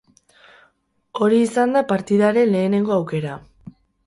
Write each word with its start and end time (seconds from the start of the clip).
Hori 1.25 1.41
izan 1.49 1.75
da 1.77 1.83
partidaren 1.93 2.51
lehenengo 2.57 2.97
aukera. 2.97 3.39